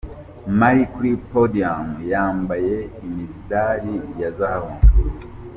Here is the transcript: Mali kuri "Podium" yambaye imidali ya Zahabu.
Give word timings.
Mali 0.59 0.83
kuri 0.93 1.11
"Podium" 1.31 1.87
yambaye 2.11 2.75
imidali 3.07 3.95
ya 4.19 4.29
Zahabu. 4.37 4.73